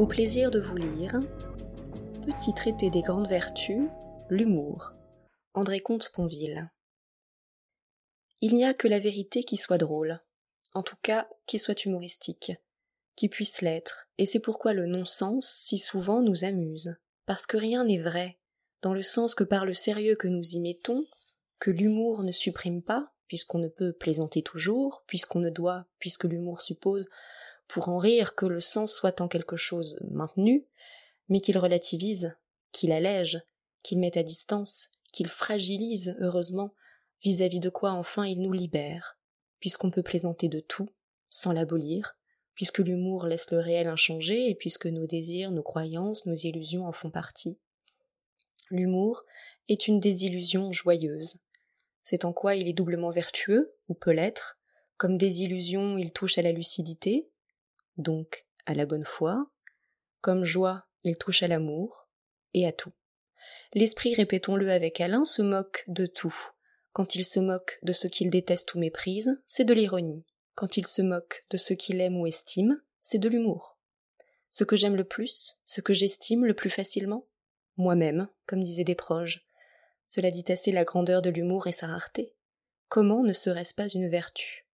Au 0.00 0.06
plaisir 0.06 0.50
de 0.50 0.60
vous 0.60 0.78
lire, 0.78 1.20
petit 2.24 2.54
traité 2.54 2.88
des 2.88 3.02
grandes 3.02 3.28
vertus, 3.28 3.82
l'humour. 4.30 4.94
André 5.52 5.80
Comte-Sponville. 5.80 6.70
Il 8.40 8.56
n'y 8.56 8.64
a 8.64 8.72
que 8.72 8.88
la 8.88 8.98
vérité 8.98 9.44
qui 9.44 9.58
soit 9.58 9.76
drôle, 9.76 10.18
en 10.72 10.82
tout 10.82 10.96
cas 11.02 11.28
qui 11.44 11.58
soit 11.58 11.84
humoristique, 11.84 12.52
qui 13.14 13.28
puisse 13.28 13.60
l'être, 13.60 14.08
et 14.16 14.24
c'est 14.24 14.40
pourquoi 14.40 14.72
le 14.72 14.86
non-sens 14.86 15.46
si 15.46 15.76
souvent 15.76 16.22
nous 16.22 16.44
amuse, 16.44 16.96
parce 17.26 17.46
que 17.46 17.58
rien 17.58 17.84
n'est 17.84 17.98
vrai, 17.98 18.38
dans 18.80 18.94
le 18.94 19.02
sens 19.02 19.34
que 19.34 19.44
par 19.44 19.66
le 19.66 19.74
sérieux 19.74 20.16
que 20.16 20.28
nous 20.28 20.54
y 20.54 20.60
mettons, 20.60 21.04
que 21.58 21.70
l'humour 21.70 22.22
ne 22.22 22.32
supprime 22.32 22.80
pas, 22.80 23.12
puisqu'on 23.26 23.58
ne 23.58 23.68
peut 23.68 23.92
plaisanter 23.92 24.40
toujours, 24.40 25.04
puisqu'on 25.06 25.40
ne 25.40 25.50
doit, 25.50 25.84
puisque 25.98 26.24
l'humour 26.24 26.62
suppose, 26.62 27.06
pour 27.70 27.88
en 27.88 27.98
rire 27.98 28.34
que 28.34 28.46
le 28.46 28.60
sens 28.60 28.92
soit 28.92 29.20
en 29.20 29.28
quelque 29.28 29.56
chose 29.56 29.96
maintenu, 30.10 30.66
mais 31.28 31.40
qu'il 31.40 31.56
relativise, 31.56 32.36
qu'il 32.72 32.90
allège, 32.90 33.40
qu'il 33.82 34.00
mette 34.00 34.16
à 34.16 34.24
distance, 34.24 34.90
qu'il 35.12 35.28
fragilise, 35.28 36.16
heureusement, 36.18 36.74
vis-à-vis 37.22 37.60
de 37.60 37.68
quoi 37.68 37.92
enfin 37.92 38.26
il 38.26 38.42
nous 38.42 38.52
libère, 38.52 39.18
puisqu'on 39.60 39.90
peut 39.90 40.02
plaisanter 40.02 40.48
de 40.48 40.58
tout, 40.58 40.88
sans 41.28 41.52
l'abolir, 41.52 42.16
puisque 42.54 42.78
l'humour 42.78 43.26
laisse 43.26 43.50
le 43.52 43.60
réel 43.60 43.86
inchangé 43.86 44.48
et 44.48 44.56
puisque 44.56 44.86
nos 44.86 45.06
désirs, 45.06 45.52
nos 45.52 45.62
croyances, 45.62 46.26
nos 46.26 46.34
illusions 46.34 46.86
en 46.86 46.92
font 46.92 47.10
partie. 47.10 47.60
L'humour 48.70 49.24
est 49.68 49.86
une 49.86 50.00
désillusion 50.00 50.72
joyeuse. 50.72 51.40
C'est 52.02 52.24
en 52.24 52.32
quoi 52.32 52.56
il 52.56 52.66
est 52.66 52.72
doublement 52.72 53.10
vertueux, 53.10 53.76
ou 53.88 53.94
peut 53.94 54.10
l'être, 54.10 54.58
comme 54.96 55.16
désillusion 55.16 55.96
il 55.98 56.12
touche 56.12 56.36
à 56.36 56.42
la 56.42 56.52
lucidité, 56.52 57.30
donc 57.96 58.46
à 58.66 58.74
la 58.74 58.86
bonne 58.86 59.04
foi, 59.04 59.50
comme 60.20 60.44
joie 60.44 60.86
il 61.02 61.16
touche 61.16 61.42
à 61.42 61.48
l'amour, 61.48 62.08
et 62.54 62.66
à 62.66 62.72
tout. 62.72 62.92
L'esprit, 63.74 64.14
répétons-le 64.14 64.70
avec 64.70 65.00
Alain, 65.00 65.24
se 65.24 65.42
moque 65.42 65.84
de 65.86 66.06
tout. 66.06 66.34
Quand 66.92 67.14
il 67.14 67.24
se 67.24 67.40
moque 67.40 67.78
de 67.82 67.92
ce 67.92 68.06
qu'il 68.06 68.30
déteste 68.30 68.74
ou 68.74 68.78
méprise, 68.78 69.40
c'est 69.46 69.64
de 69.64 69.72
l'ironie. 69.72 70.26
Quand 70.54 70.76
il 70.76 70.86
se 70.86 71.02
moque 71.02 71.46
de 71.50 71.56
ce 71.56 71.72
qu'il 71.72 72.00
aime 72.00 72.18
ou 72.18 72.26
estime, 72.26 72.82
c'est 73.00 73.18
de 73.18 73.28
l'humour. 73.28 73.78
Ce 74.50 74.64
que 74.64 74.76
j'aime 74.76 74.96
le 74.96 75.04
plus, 75.04 75.60
ce 75.64 75.80
que 75.80 75.94
j'estime 75.94 76.44
le 76.44 76.54
plus 76.54 76.70
facilement? 76.70 77.26
Moi-même, 77.76 78.28
comme 78.46 78.60
disaient 78.60 78.84
des 78.84 78.96
proches. 78.96 79.46
Cela 80.08 80.32
dit 80.32 80.44
assez 80.48 80.72
la 80.72 80.84
grandeur 80.84 81.22
de 81.22 81.30
l'humour 81.30 81.68
et 81.68 81.72
sa 81.72 81.86
rareté. 81.86 82.34
Comment 82.88 83.22
ne 83.22 83.32
serait-ce 83.32 83.74
pas 83.74 83.88
une 83.88 84.08
vertu? 84.08 84.66